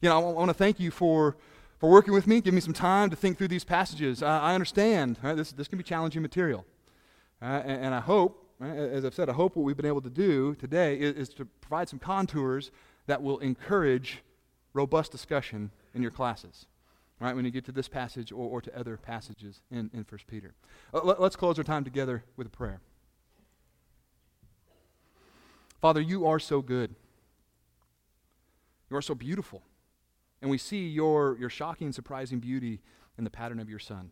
[0.00, 1.36] You know, I, w- I want to thank you for,
[1.78, 4.22] for working with me, giving me some time to think through these passages.
[4.22, 6.66] Uh, I understand right, this, this can be challenging material.
[7.40, 10.02] Uh, and, and, I hope, right, as I've said, I hope what we've been able
[10.02, 12.72] to do today is, is to provide some contours
[13.06, 14.22] that will encourage
[14.74, 16.66] robust discussion in your classes
[17.22, 20.20] right, when you get to this passage or, or to other passages in, in 1
[20.26, 20.54] Peter.
[20.92, 22.80] Uh, let, let's close our time together with a prayer.
[25.80, 26.94] Father, you are so good.
[28.90, 29.62] You are so beautiful.
[30.40, 32.80] And we see your, your shocking, surprising beauty
[33.16, 34.10] in the pattern of your Son.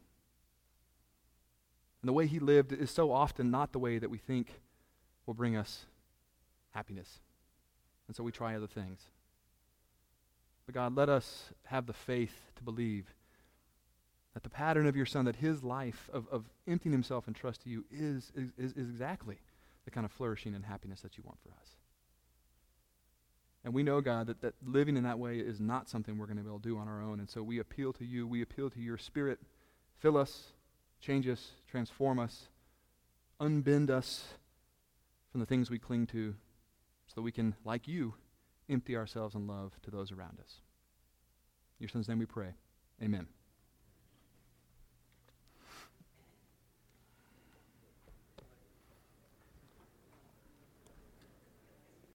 [2.03, 4.61] And the way he lived is so often not the way that we think
[5.27, 5.87] will bring us
[6.71, 7.21] happiness.
[8.07, 9.01] And so we try other things.
[10.71, 13.13] But God, let us have the faith to believe
[14.35, 17.63] that the pattern of your son, that his life of, of emptying himself and trust
[17.63, 19.41] to you is, is, is exactly
[19.85, 21.71] the kind of flourishing and happiness that you want for us.
[23.65, 26.37] And we know, God, that, that living in that way is not something we're going
[26.37, 27.19] to be able to do on our own.
[27.19, 28.29] And so we appeal to you.
[28.29, 29.41] We appeal to your spirit.
[29.99, 30.53] Fill us,
[31.01, 32.47] change us, transform us,
[33.41, 34.35] unbend us
[35.33, 36.37] from the things we cling to
[37.09, 38.15] so that we can, like you,
[38.71, 40.61] empty ourselves in love to those around us.
[41.79, 42.55] In your son's name we pray.
[43.03, 43.27] Amen.